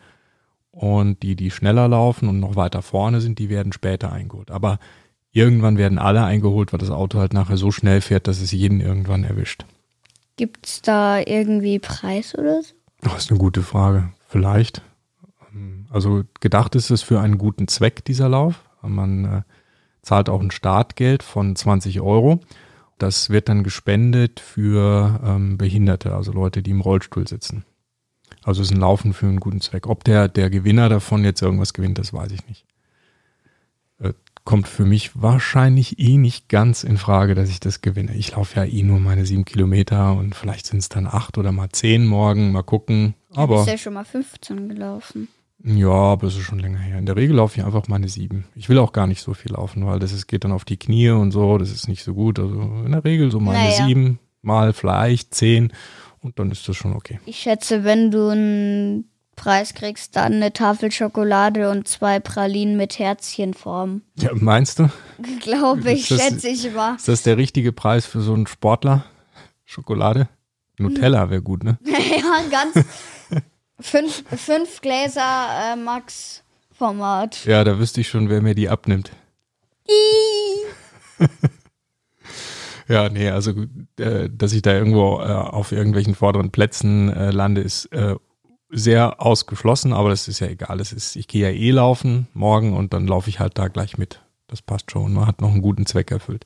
und 0.72 1.22
die, 1.22 1.36
die 1.36 1.52
schneller 1.52 1.88
laufen 1.88 2.30
und 2.30 2.40
noch 2.40 2.56
weiter 2.56 2.82
vorne 2.82 3.22
sind, 3.22 3.40
die 3.40 3.50
werden 3.50 3.74
später 3.74 4.12
eingeholt. 4.12 4.52
Aber 4.52 4.80
irgendwann 5.32 5.78
werden 5.78 6.00
alle 6.00 6.24
eingeholt, 6.24 6.74
weil 6.74 6.80
das 6.80 6.90
Auto 6.90 7.20
halt 7.20 7.34
nachher 7.34 7.58
so 7.58 7.72
schnell 7.72 8.02
fährt, 8.02 8.28
dass 8.28 8.42
es 8.42 8.52
jeden 8.52 8.82
irgendwann 8.82 9.24
erwischt. 9.24 9.66
Gibt 10.38 10.66
es 10.66 10.82
da 10.82 11.20
irgendwie 11.20 11.80
Preis 11.80 12.36
oder 12.36 12.62
so? 12.64 12.74
Das 13.02 13.26
ist 13.26 13.32
eine 13.32 13.40
gute 13.40 13.62
Frage. 13.62 14.12
Vielleicht. 14.28 14.82
Also 15.90 16.24
gedacht 16.40 16.76
ist 16.76 16.90
es 16.90 17.02
für 17.02 17.20
einen 17.20 17.38
guten 17.38 17.68
Zweck, 17.68 18.06
dieser 18.06 18.30
Lauf. 18.30 18.62
Man 18.82 19.26
äh, 19.26 19.42
zahlt 20.02 20.30
auch 20.30 20.42
ein 20.42 20.52
Startgeld 20.52 21.22
von 21.22 21.56
20 21.56 22.00
Euro. 22.02 22.40
Das 22.98 23.30
wird 23.30 23.50
dann 23.50 23.64
gespendet 23.64 24.40
für 24.40 25.20
ähm, 25.24 25.58
Behinderte, 25.58 26.16
also 26.16 26.32
Leute, 26.32 26.64
die 26.64 26.72
im 26.72 26.82
Rollstuhl 26.82 27.28
sitzen. 27.28 27.66
Also 28.44 28.62
es 28.62 28.70
ist 28.70 28.76
ein 28.76 28.80
Laufen 28.80 29.14
für 29.14 29.28
einen 29.28 29.40
guten 29.40 29.62
Zweck. 29.62 29.88
Ob 29.88 30.04
der, 30.04 30.28
der 30.28 30.50
Gewinner 30.50 30.90
davon 30.90 31.24
jetzt 31.24 31.42
irgendwas 31.42 31.74
gewinnt, 31.74 31.98
das 31.98 32.14
weiß 32.14 32.32
ich 32.32 32.48
nicht. 32.48 32.66
Äh, 34.00 34.14
kommt 34.44 34.68
für 34.68 34.86
mich 34.86 35.22
wahrscheinlich 35.22 36.00
eh 36.00 36.18
nicht 36.18 36.50
ganz 36.50 36.84
in 36.84 36.98
Frage, 36.98 37.36
dass 37.36 37.50
ich 37.50 37.60
das 37.60 37.82
gewinne. 37.82 38.16
Ich 38.16 38.36
laufe 38.36 38.60
ja 38.60 38.66
eh 38.66 38.84
nur 38.84 39.00
meine 39.00 39.26
sieben 39.26 39.46
Kilometer 39.46 40.14
und 40.14 40.34
vielleicht 40.34 40.66
sind 40.66 40.80
es 40.80 40.90
dann 40.90 41.06
acht 41.06 41.38
oder 41.38 41.52
mal 41.52 41.70
zehn 41.70 42.06
morgen, 42.06 42.52
mal 42.52 42.64
gucken. 42.64 43.14
Aber 43.34 43.58
du 43.58 43.62
bist 43.62 43.72
ja 43.72 43.78
schon 43.78 43.94
mal 43.94 44.06
15 44.06 44.70
gelaufen. 44.70 45.28
Ja, 45.64 45.92
aber 45.92 46.28
es 46.28 46.36
ist 46.36 46.42
schon 46.42 46.58
länger 46.58 46.80
her. 46.80 46.98
In 46.98 47.06
der 47.06 47.16
Regel 47.16 47.36
laufe 47.36 47.60
ich 47.60 47.66
einfach 47.66 47.88
meine 47.88 48.10
sieben. 48.10 48.46
Ich 48.56 48.68
will 48.68 48.80
auch 48.80 48.94
gar 48.94 49.06
nicht 49.06 49.22
so 49.22 49.36
viel 49.36 49.52
laufen, 49.52 49.86
weil 49.86 50.00
das 50.00 50.12
ist, 50.12 50.26
geht 50.26 50.44
dann 50.44 50.52
auf 50.52 50.66
die 50.66 50.78
Knie 50.78 51.10
und 51.10 51.32
so, 51.32 51.60
das 51.60 51.70
ist 51.70 51.88
nicht 51.88 52.04
so 52.04 52.16
gut. 52.16 52.40
Also 52.40 52.60
in 52.84 52.92
der 52.92 53.04
Regel 53.04 53.30
so 53.30 53.40
meine 53.40 53.70
naja. 53.70 53.86
sieben, 53.86 54.18
mal 54.42 54.74
vielleicht 54.74 55.36
zehn 55.36 55.72
und 56.22 56.40
dann 56.40 56.52
ist 56.52 56.68
das 56.68 56.76
schon 56.76 56.94
okay. 56.96 57.20
Ich 57.26 57.40
schätze, 57.40 57.84
wenn 57.84 58.12
du 58.12 58.30
ein 58.30 59.06
Preis 59.36 59.74
kriegst 59.74 60.16
dann 60.16 60.34
eine 60.34 60.54
Tafel 60.54 60.92
Schokolade 60.92 61.70
und 61.72 61.88
zwei 61.88 62.20
Pralinen 62.20 62.78
mit 62.78 63.00
Herzchenform. 63.00 64.02
Ja, 64.18 64.30
meinst 64.36 64.80
du? 64.80 64.90
Glaube 65.42 65.92
ich, 65.92 66.08
das- 66.10 66.22
schätze 66.22 66.50
ich 66.50 66.72
mal. 66.74 66.96
Ist 66.96 67.08
das 67.08 67.24
der 67.24 67.38
richtige 67.38 67.72
Preis 67.72 68.06
für 68.06 68.22
so 68.22 68.34
einen 68.34 68.46
Sportler? 68.48 69.06
Schokolade? 69.66 70.28
Nutella 70.78 71.30
wäre 71.30 71.42
gut, 71.42 71.64
ne? 71.64 71.78
ja, 71.86 72.42
ganz. 72.50 72.86
fünf, 73.80 74.24
fünf 74.38 74.82
Gläser 74.82 75.74
äh, 75.74 75.76
Max 75.76 76.44
Format. 76.72 77.46
Ja, 77.46 77.64
da 77.64 77.78
wüsste 77.80 78.02
ich 78.02 78.10
schon, 78.10 78.30
wer 78.30 78.42
mir 78.42 78.56
die 78.56 78.70
abnimmt. 78.70 79.12
Ja, 82.92 83.08
nee, 83.08 83.30
also 83.30 83.54
äh, 83.98 84.28
dass 84.30 84.52
ich 84.52 84.64
da 84.64 84.74
irgendwo 84.74 85.22
äh, 85.22 85.32
auf 85.32 85.72
irgendwelchen 85.72 86.14
vorderen 86.14 86.52
Plätzen 86.52 87.08
äh, 87.08 87.32
lande, 87.32 87.62
ist 87.62 87.86
äh, 87.94 88.16
sehr 88.70 89.22
ausgeschlossen, 89.22 89.94
aber 89.94 90.10
das 90.10 90.28
ist 90.28 90.42
ja 90.42 90.48
egal. 90.48 90.78
Das 90.78 90.92
ist, 90.92 91.16
ich 91.16 91.30
gehe 91.30 91.50
ja 91.50 91.56
eh 91.56 91.72
laufen 91.72 92.28
morgen 92.34 92.76
und 92.76 92.94
dann 92.94 93.08
laufe 93.08 93.30
ich 93.30 93.40
halt 93.40 93.58
da 93.58 93.70
gleich 93.70 93.98
mit. 93.98 94.20
Das 94.48 94.62
passt 94.62 94.92
schon. 94.92 95.14
Man 95.14 95.26
hat 95.26 95.40
noch 95.40 95.52
einen 95.52 95.62
guten 95.62 95.86
Zweck 95.86 96.12
erfüllt. 96.12 96.46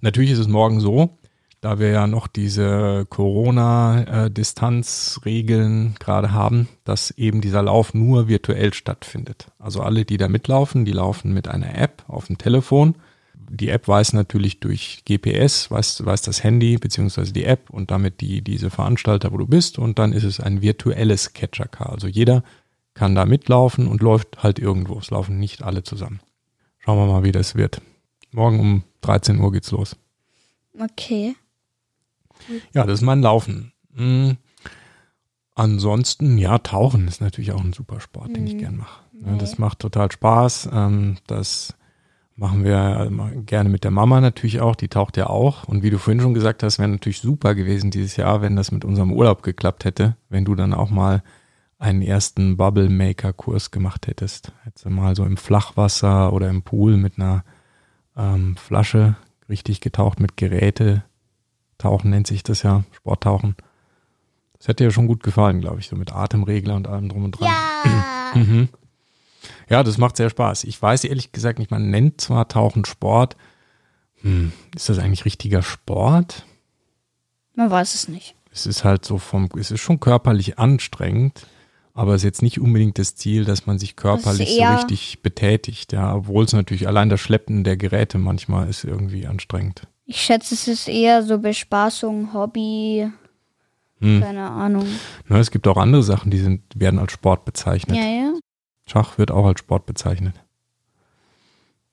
Natürlich 0.00 0.30
ist 0.30 0.38
es 0.38 0.46
morgen 0.46 0.78
so, 0.78 1.18
da 1.60 1.80
wir 1.80 1.88
ja 1.88 2.06
noch 2.06 2.28
diese 2.28 3.04
Corona-Distanzregeln 3.10 5.96
gerade 5.98 6.30
haben, 6.30 6.68
dass 6.84 7.10
eben 7.10 7.40
dieser 7.40 7.62
Lauf 7.62 7.94
nur 7.94 8.28
virtuell 8.28 8.72
stattfindet. 8.74 9.48
Also 9.58 9.80
alle, 9.80 10.04
die 10.04 10.18
da 10.18 10.28
mitlaufen, 10.28 10.84
die 10.84 10.92
laufen 10.92 11.34
mit 11.34 11.48
einer 11.48 11.76
App 11.76 12.04
auf 12.06 12.28
dem 12.28 12.38
Telefon. 12.38 12.94
Die 13.54 13.68
App 13.68 13.86
weiß 13.88 14.12
natürlich 14.12 14.60
durch 14.60 15.02
GPS, 15.06 15.70
weiß, 15.70 16.04
weiß 16.04 16.22
das 16.22 16.42
Handy 16.42 16.76
beziehungsweise 16.78 17.32
die 17.32 17.44
App 17.44 17.70
und 17.70 17.90
damit 17.90 18.20
die, 18.20 18.42
diese 18.42 18.70
Veranstalter, 18.70 19.32
wo 19.32 19.36
du 19.38 19.46
bist. 19.46 19.78
Und 19.78 19.98
dann 19.98 20.12
ist 20.12 20.24
es 20.24 20.40
ein 20.40 20.60
virtuelles 20.62 21.32
Catcher-Car. 21.32 21.90
Also 21.90 22.06
jeder 22.08 22.42
kann 22.94 23.14
da 23.14 23.24
mitlaufen 23.26 23.86
und 23.88 24.02
läuft 24.02 24.42
halt 24.42 24.58
irgendwo. 24.58 24.98
Es 24.98 25.10
laufen 25.10 25.38
nicht 25.38 25.62
alle 25.62 25.82
zusammen. 25.82 26.20
Schauen 26.78 26.98
wir 26.98 27.06
mal, 27.12 27.24
wie 27.24 27.32
das 27.32 27.54
wird. 27.54 27.80
Morgen 28.32 28.60
um 28.60 28.84
13 29.00 29.40
Uhr 29.40 29.52
geht's 29.52 29.70
los. 29.70 29.96
Okay. 30.78 31.34
Ja, 32.72 32.84
das 32.84 33.00
ist 33.00 33.04
mein 33.06 33.22
Laufen. 33.22 33.72
Hm. 33.94 34.36
Ansonsten, 35.54 36.36
ja, 36.36 36.58
Tauchen 36.58 37.06
ist 37.06 37.20
natürlich 37.20 37.52
auch 37.52 37.62
ein 37.62 37.72
super 37.72 38.00
Sport, 38.00 38.34
den 38.34 38.46
ich 38.46 38.54
Mhm. 38.54 38.58
gern 38.58 38.76
mache. 38.76 39.00
Nee. 39.12 39.38
das 39.38 39.58
macht 39.58 39.78
total 39.78 40.10
Spaß. 40.10 40.68
Ähm, 40.72 41.16
das 41.28 41.74
machen 42.36 42.64
wir 42.64 43.10
gerne 43.46 43.68
mit 43.68 43.84
der 43.84 43.90
Mama 43.90 44.20
natürlich 44.20 44.60
auch. 44.60 44.76
Die 44.76 44.88
taucht 44.88 45.16
ja 45.16 45.28
auch. 45.28 45.64
Und 45.64 45.82
wie 45.82 45.90
du 45.90 45.98
vorhin 45.98 46.20
schon 46.20 46.34
gesagt 46.34 46.62
hast, 46.62 46.78
wäre 46.78 46.88
natürlich 46.88 47.20
super 47.20 47.54
gewesen 47.54 47.90
dieses 47.90 48.16
Jahr, 48.16 48.42
wenn 48.42 48.56
das 48.56 48.72
mit 48.72 48.84
unserem 48.84 49.12
Urlaub 49.12 49.42
geklappt 49.42 49.84
hätte, 49.84 50.16
wenn 50.28 50.44
du 50.44 50.54
dann 50.54 50.74
auch 50.74 50.90
mal 50.90 51.22
einen 51.78 52.02
ersten 52.02 52.56
Bubble 52.56 52.88
Maker 52.88 53.32
Kurs 53.32 53.70
gemacht 53.70 54.06
hättest. 54.06 54.52
Hättest 54.62 54.86
du 54.86 54.90
mal 54.90 55.14
so 55.14 55.24
im 55.24 55.36
Flachwasser 55.36 56.32
oder 56.32 56.48
im 56.48 56.62
Pool 56.62 56.96
mit 56.96 57.18
einer 57.18 57.44
ähm, 58.16 58.56
Flasche 58.56 59.16
richtig 59.48 59.80
getaucht 59.80 60.20
mit 60.20 60.36
Geräte. 60.36 61.04
Tauchen 61.78 62.10
nennt 62.10 62.26
sich 62.26 62.42
das 62.42 62.62
ja, 62.62 62.84
Sporttauchen. 62.92 63.56
Das 64.58 64.68
hätte 64.68 64.84
dir 64.84 64.90
schon 64.90 65.06
gut 65.06 65.22
gefallen, 65.22 65.60
glaube 65.60 65.80
ich, 65.80 65.88
so 65.88 65.96
mit 65.96 66.12
Atemregler 66.12 66.74
und 66.74 66.88
allem 66.88 67.08
drum 67.08 67.24
und 67.24 67.32
dran. 67.32 67.52
Ja. 67.84 68.04
Mhm. 68.34 68.68
Ja, 69.68 69.82
das 69.82 69.98
macht 69.98 70.16
sehr 70.16 70.30
Spaß. 70.30 70.64
Ich 70.64 70.80
weiß 70.80 71.04
ehrlich 71.04 71.32
gesagt 71.32 71.58
nicht, 71.58 71.70
man 71.70 71.90
nennt 71.90 72.20
zwar 72.20 72.48
Tauchen 72.48 72.84
Sport. 72.84 73.36
Hm, 74.22 74.52
ist 74.74 74.88
das 74.88 74.98
eigentlich 74.98 75.24
richtiger 75.24 75.62
Sport? 75.62 76.44
Man 77.54 77.70
weiß 77.70 77.94
es 77.94 78.08
nicht. 78.08 78.34
Es 78.52 78.66
ist 78.66 78.84
halt 78.84 79.04
so 79.04 79.18
vom, 79.18 79.48
es 79.58 79.70
ist 79.70 79.80
schon 79.80 80.00
körperlich 80.00 80.58
anstrengend, 80.58 81.46
aber 81.92 82.14
es 82.14 82.20
ist 82.20 82.24
jetzt 82.24 82.42
nicht 82.42 82.60
unbedingt 82.60 82.98
das 82.98 83.16
Ziel, 83.16 83.44
dass 83.44 83.66
man 83.66 83.78
sich 83.78 83.96
körperlich 83.96 84.56
so 84.56 84.62
richtig 84.62 85.22
betätigt, 85.22 85.92
ja, 85.92 86.14
obwohl 86.14 86.44
es 86.44 86.52
natürlich 86.52 86.86
allein 86.86 87.08
das 87.08 87.20
Schleppen 87.20 87.64
der 87.64 87.76
Geräte 87.76 88.18
manchmal 88.18 88.68
ist 88.68 88.84
irgendwie 88.84 89.26
anstrengend. 89.26 89.86
Ich 90.06 90.20
schätze, 90.20 90.54
es 90.54 90.68
ist 90.68 90.88
eher 90.88 91.22
so 91.22 91.38
Bespaßung, 91.38 92.32
Hobby, 92.32 93.10
Hm. 94.00 94.20
keine 94.20 94.50
Ahnung. 94.50 94.86
Ne, 95.28 95.38
es 95.38 95.50
gibt 95.50 95.66
auch 95.66 95.76
andere 95.76 96.02
Sachen, 96.02 96.30
die 96.30 96.38
sind, 96.38 96.62
werden 96.74 96.98
als 96.98 97.12
Sport 97.12 97.44
bezeichnet. 97.44 97.96
Ja, 97.96 98.04
ja. 98.04 98.32
Schach 98.86 99.18
wird 99.18 99.30
auch 99.30 99.46
als 99.46 99.60
Sport 99.60 99.86
bezeichnet. 99.86 100.34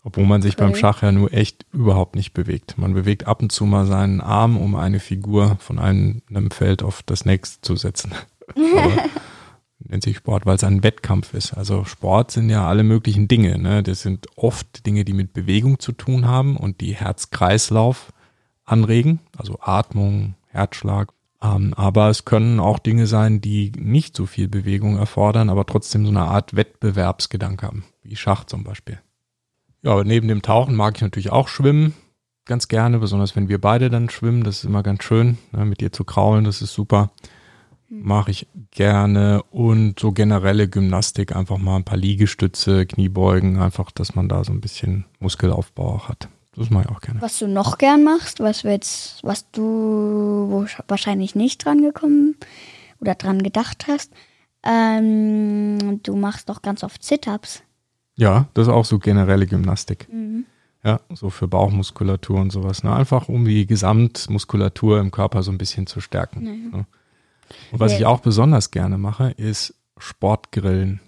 Obwohl 0.03 0.25
man 0.25 0.41
sich 0.41 0.55
Okay. 0.55 0.63
beim 0.63 0.75
Schach 0.75 1.03
ja 1.03 1.11
nur 1.11 1.31
echt 1.31 1.65
überhaupt 1.71 2.15
nicht 2.15 2.33
bewegt. 2.33 2.77
Man 2.77 2.93
bewegt 2.93 3.27
ab 3.27 3.41
und 3.41 3.51
zu 3.51 3.65
mal 3.65 3.85
seinen 3.85 4.19
Arm, 4.19 4.57
um 4.57 4.75
eine 4.75 4.99
Figur 4.99 5.57
von 5.59 5.77
einem, 5.77 6.23
einem 6.29 6.49
Feld 6.49 6.81
auf 6.81 7.03
das 7.03 7.23
nächste 7.25 7.61
zu 7.61 7.75
setzen. 7.75 8.13
Aber 8.55 9.03
nennt 9.79 10.03
sich 10.03 10.17
Sport, 10.17 10.45
weil 10.45 10.55
es 10.55 10.63
ein 10.63 10.83
Wettkampf 10.83 11.33
ist. 11.33 11.53
Also 11.53 11.85
Sport 11.85 12.31
sind 12.31 12.49
ja 12.49 12.67
alle 12.67 12.83
möglichen 12.83 13.27
Dinge. 13.27 13.57
Ne? 13.59 13.83
Das 13.83 14.01
sind 14.01 14.27
oft 14.35 14.85
Dinge, 14.85 15.05
die 15.05 15.13
mit 15.13 15.33
Bewegung 15.33 15.79
zu 15.79 15.91
tun 15.91 16.27
haben 16.27 16.57
und 16.57 16.81
die 16.81 16.95
Herz-Kreislauf 16.95 18.11
anregen, 18.65 19.19
also 19.37 19.59
Atmung, 19.61 20.35
Herzschlag. 20.47 21.11
Ähm, 21.43 21.73
aber 21.75 22.09
es 22.09 22.25
können 22.25 22.59
auch 22.59 22.79
Dinge 22.79 23.07
sein, 23.07 23.41
die 23.41 23.71
nicht 23.75 24.15
so 24.15 24.25
viel 24.25 24.47
Bewegung 24.47 24.97
erfordern, 24.97 25.49
aber 25.49 25.65
trotzdem 25.65 26.05
so 26.05 26.11
eine 26.11 26.21
Art 26.21 26.55
Wettbewerbsgedanke 26.55 27.65
haben, 27.65 27.83
wie 28.03 28.15
Schach 28.15 28.45
zum 28.45 28.63
Beispiel. 28.63 28.99
Ja, 29.81 29.91
aber 29.93 30.03
neben 30.03 30.27
dem 30.27 30.43
Tauchen 30.43 30.75
mag 30.75 30.97
ich 30.97 31.01
natürlich 31.01 31.31
auch 31.31 31.47
schwimmen, 31.47 31.95
ganz 32.45 32.67
gerne, 32.67 32.99
besonders 32.99 33.35
wenn 33.35 33.49
wir 33.49 33.59
beide 33.59 33.89
dann 33.89 34.09
schwimmen, 34.09 34.43
das 34.43 34.57
ist 34.57 34.65
immer 34.65 34.83
ganz 34.83 35.03
schön, 35.03 35.37
ne, 35.51 35.65
mit 35.65 35.81
dir 35.81 35.91
zu 35.91 36.03
kraulen, 36.03 36.43
das 36.43 36.61
ist 36.61 36.73
super. 36.73 37.11
Mache 37.89 38.31
ich 38.31 38.47
gerne 38.69 39.43
und 39.51 39.99
so 39.99 40.11
generelle 40.13 40.69
Gymnastik, 40.69 41.35
einfach 41.35 41.57
mal 41.57 41.75
ein 41.75 41.83
paar 41.83 41.97
Liegestütze, 41.97 42.85
Kniebeugen, 42.85 43.59
einfach, 43.59 43.91
dass 43.91 44.15
man 44.15 44.29
da 44.29 44.43
so 44.43 44.53
ein 44.53 44.61
bisschen 44.61 45.05
Muskelaufbau 45.19 45.95
auch 45.95 46.07
hat. 46.07 46.29
Das 46.55 46.69
mache 46.69 46.85
ich 46.85 46.89
auch 46.95 47.01
gerne. 47.01 47.21
Was 47.21 47.39
du 47.39 47.47
noch 47.47 47.77
gern 47.77 48.03
machst, 48.03 48.39
was 48.41 48.63
wir 48.63 48.71
jetzt, 48.71 49.23
was 49.23 49.49
du 49.51 50.65
wahrscheinlich 50.87 51.33
nicht 51.35 51.63
dran 51.63 51.81
gekommen 51.81 52.35
oder 52.99 53.15
dran 53.15 53.41
gedacht 53.41 53.85
hast, 53.87 54.11
ähm, 54.63 56.01
du 56.03 56.15
machst 56.15 56.49
doch 56.49 56.61
ganz 56.61 56.83
oft 56.83 57.03
Sit-Ups. 57.03 57.63
Ja, 58.15 58.47
das 58.53 58.67
ist 58.67 58.73
auch 58.73 58.85
so 58.85 58.99
generelle 58.99 59.47
Gymnastik. 59.47 60.07
Ja, 60.83 60.99
so 61.13 61.29
für 61.29 61.47
Bauchmuskulatur 61.47 62.39
und 62.41 62.51
sowas. 62.51 62.83
Ne? 62.83 62.93
Einfach 62.93 63.29
um 63.29 63.45
die 63.45 63.65
Gesamtmuskulatur 63.65 64.99
im 64.99 65.11
Körper 65.11 65.43
so 65.43 65.51
ein 65.51 65.57
bisschen 65.57 65.87
zu 65.87 66.01
stärken. 66.01 66.43
Ne? 66.71 66.85
Und 67.71 67.79
was 67.79 67.93
Ja. 67.93 67.97
ich 67.99 68.05
auch 68.05 68.19
besonders 68.19 68.71
gerne 68.71 68.97
mache, 68.97 69.31
ist 69.31 69.75
Sportgrillen. 69.97 70.99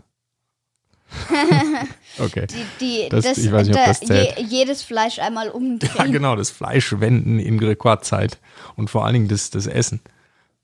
okay. 2.19 2.47
Die, 2.47 2.65
die, 2.79 3.09
Das- 3.09 3.25
das, 3.25 3.37
ich 3.37 3.51
weiß 3.51 3.67
nicht, 3.67 3.75
ob 3.77 3.81
da- 3.83 3.87
das 3.87 3.99
zählt. 4.01 4.37
je, 4.39 4.43
jedes 4.45 4.81
Fleisch 4.83 5.19
einmal 5.19 5.49
umdrehen. 5.49 5.91
Ja, 5.97 6.05
genau, 6.05 6.35
das 6.35 6.49
Fleischwenden 6.51 7.39
in 7.39 7.59
Rekordzeit. 7.59 8.37
Und 8.75 8.89
vor 8.89 9.05
allen 9.05 9.13
Dingen 9.13 9.27
das, 9.27 9.49
das 9.49 9.67
Essen. 9.67 10.01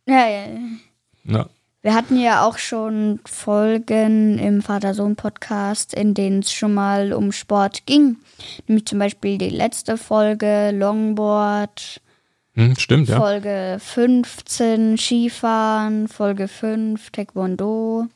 Ja, 0.05 0.27
ja, 0.27 0.45
ja. 0.45 0.59
Ja. 1.25 1.49
Wir 1.81 1.93
hatten 1.93 2.19
ja 2.19 2.45
auch 2.45 2.57
schon 2.57 3.21
Folgen 3.25 4.37
im 4.37 4.61
Vater-Sohn-Podcast, 4.61 5.93
in 5.93 6.13
denen 6.13 6.39
es 6.39 6.51
schon 6.51 6.73
mal 6.73 7.13
um 7.13 7.31
Sport 7.31 7.85
ging. 7.85 8.17
Nämlich 8.67 8.85
zum 8.85 8.99
Beispiel 8.99 9.37
die 9.37 9.49
letzte 9.49 9.97
Folge 9.97 10.71
Longboard, 10.73 12.01
Hm, 12.55 12.75
stimmt, 12.77 13.07
ja. 13.07 13.17
Folge 13.17 13.77
15 13.79 14.97
Skifahren, 14.97 16.07
Folge 16.09 16.47
5 16.49 17.11
Taekwondo. 17.11 18.07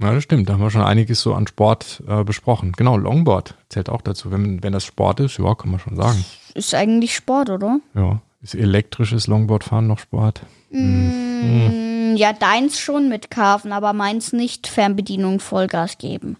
Ja, 0.00 0.12
das 0.14 0.22
stimmt. 0.22 0.48
Da 0.48 0.52
haben 0.54 0.60
wir 0.62 0.70
schon 0.70 0.82
einiges 0.82 1.20
so 1.22 1.34
an 1.34 1.46
Sport 1.48 2.02
äh, 2.06 2.22
besprochen. 2.24 2.72
Genau, 2.76 2.96
Longboard 2.96 3.56
zählt 3.68 3.88
auch 3.88 4.00
dazu. 4.02 4.30
Wenn, 4.30 4.62
wenn 4.62 4.72
das 4.72 4.84
Sport 4.84 5.18
ist, 5.20 5.38
ja, 5.38 5.54
kann 5.54 5.70
man 5.70 5.80
schon 5.80 5.96
sagen. 5.96 6.24
Ist 6.54 6.72
eigentlich 6.74 7.14
Sport, 7.16 7.50
oder? 7.50 7.80
Ja. 7.94 8.20
Ist 8.40 8.54
elektrisches 8.54 9.26
Longboardfahren 9.26 9.88
noch 9.88 9.98
Sport? 9.98 10.42
Mm, 10.70 12.14
ja, 12.16 12.32
deins 12.32 12.78
schon 12.78 13.08
mit 13.08 13.30
Karven, 13.32 13.72
aber 13.72 13.92
meins 13.92 14.32
nicht 14.32 14.68
Fernbedienung 14.68 15.40
Vollgas 15.40 15.98
geben. 15.98 16.36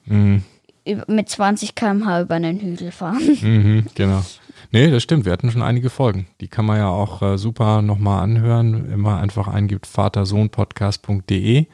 Über- 0.87 1.05
Mit 1.13 1.29
20 1.29 1.75
km/h 1.75 2.21
über 2.23 2.35
einen 2.37 2.61
Hügel 2.61 2.93
fahren. 2.93 3.19
Mhm, 3.43 3.87
genau. 3.97 4.23
Nee, 4.71 4.91
das 4.91 5.03
stimmt. 5.03 5.25
Wir 5.25 5.33
hatten 5.33 5.51
schon 5.51 5.63
einige 5.63 5.91
Folgen. 5.91 6.29
Die 6.41 6.49
kann 6.49 6.67
man 6.67 6.77
ja 6.79 6.89
auch 6.89 7.23
äh, 7.23 7.39
super 7.39 7.83
nochmal 7.83 8.23
anhören. 8.23 8.89
Immer 8.93 9.19
einfach 9.19 9.49
eingibt 9.49 9.87
vatersohnpodcast.de 9.87 11.67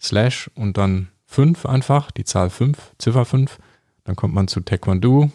slash 0.00 0.50
und 0.54 0.76
dann 0.78 1.08
5 1.26 1.66
einfach, 1.66 2.10
die 2.10 2.24
Zahl 2.24 2.50
5, 2.50 2.94
Ziffer 2.98 3.24
5. 3.24 3.58
Dann 4.04 4.16
kommt 4.16 4.34
man 4.34 4.48
zu 4.48 4.60
Taekwondo. 4.60 5.30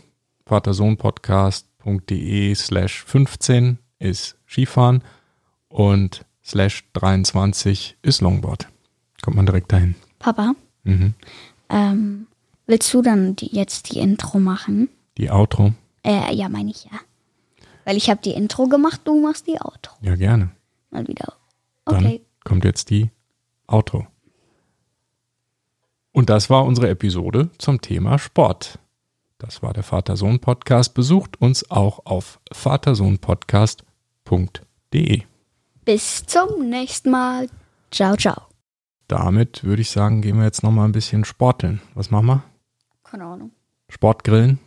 vatersohnpodcast.de 0.45 2.55
slash 2.55 3.03
15 3.05 3.77
ist 3.99 4.37
Skifahren 4.47 5.03
und 5.69 6.25
slash 6.43 6.83
23 6.93 7.97
ist 8.01 8.21
Longboard. 8.21 8.67
Kommt 9.21 9.37
man 9.37 9.45
direkt 9.45 9.71
dahin. 9.71 9.95
Papa, 10.19 10.53
Mhm. 10.83 11.13
ähm, 11.69 12.27
willst 12.65 12.93
du 12.93 13.01
dann 13.01 13.35
die, 13.35 13.53
jetzt 13.55 13.91
die 13.93 13.99
Intro 13.99 14.39
machen? 14.39 14.89
Die 15.17 15.29
Outro. 15.29 15.73
Äh, 16.03 16.33
ja, 16.33 16.49
meine 16.49 16.71
ich 16.71 16.85
ja. 16.85 16.99
Weil 17.85 17.97
ich 17.97 18.09
habe 18.09 18.21
die 18.23 18.31
Intro 18.31 18.67
gemacht, 18.67 19.01
du 19.05 19.21
machst 19.21 19.47
die 19.47 19.59
Outro. 19.61 19.93
Ja, 20.01 20.15
gerne. 20.15 20.51
Mal 20.89 21.07
wieder. 21.07 21.33
Dann 21.85 21.97
Okay. 22.05 22.21
kommt 22.43 22.65
jetzt 22.65 22.89
die 22.89 23.09
Outro. 23.67 24.07
Und 26.11 26.29
das 26.29 26.49
war 26.49 26.65
unsere 26.65 26.89
Episode 26.89 27.49
zum 27.57 27.79
Thema 27.81 28.19
Sport. 28.19 28.79
Das 29.37 29.63
war 29.63 29.71
der 29.73 29.83
Vater-Sohn-Podcast. 29.83 30.93
Besucht 30.93 31.41
uns 31.41 31.71
auch 31.71 32.05
auf 32.05 32.39
vatersohnpodcast.de. 32.51 35.21
Bis 35.85 36.25
zum 36.25 36.69
nächsten 36.69 37.09
Mal. 37.09 37.47
Ciao, 37.91 38.15
ciao. 38.15 38.43
Damit 39.07 39.63
würde 39.63 39.81
ich 39.81 39.89
sagen, 39.89 40.21
gehen 40.21 40.37
wir 40.37 40.45
jetzt 40.45 40.61
nochmal 40.63 40.87
ein 40.87 40.91
bisschen 40.91 41.25
sporteln. 41.25 41.81
Was 41.95 42.11
machen 42.11 42.27
wir? 42.27 42.43
Keine 43.03 43.25
Ahnung. 43.25 43.51
Sportgrillen? 43.89 44.59